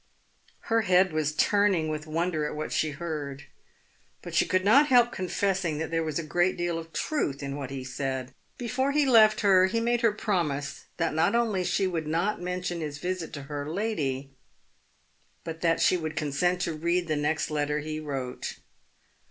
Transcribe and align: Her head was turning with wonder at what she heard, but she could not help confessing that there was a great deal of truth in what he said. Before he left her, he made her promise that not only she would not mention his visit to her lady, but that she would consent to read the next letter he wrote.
Her 0.61 0.81
head 0.81 1.13
was 1.13 1.35
turning 1.35 1.87
with 1.87 2.07
wonder 2.07 2.43
at 2.49 2.55
what 2.55 2.71
she 2.71 2.89
heard, 2.89 3.43
but 4.23 4.33
she 4.33 4.47
could 4.47 4.65
not 4.65 4.87
help 4.87 5.11
confessing 5.11 5.77
that 5.77 5.91
there 5.91 6.03
was 6.03 6.17
a 6.17 6.23
great 6.23 6.57
deal 6.57 6.79
of 6.79 6.91
truth 6.91 7.43
in 7.43 7.55
what 7.55 7.69
he 7.69 7.83
said. 7.83 8.33
Before 8.57 8.93
he 8.93 9.05
left 9.05 9.41
her, 9.41 9.67
he 9.67 9.79
made 9.79 10.01
her 10.01 10.11
promise 10.11 10.85
that 10.97 11.13
not 11.13 11.35
only 11.35 11.63
she 11.63 11.85
would 11.85 12.07
not 12.07 12.41
mention 12.41 12.81
his 12.81 12.97
visit 12.97 13.31
to 13.33 13.43
her 13.43 13.69
lady, 13.69 14.31
but 15.43 15.61
that 15.61 15.79
she 15.79 15.97
would 15.97 16.15
consent 16.15 16.61
to 16.61 16.73
read 16.73 17.07
the 17.07 17.15
next 17.15 17.51
letter 17.51 17.77
he 17.77 17.99
wrote. 17.99 18.55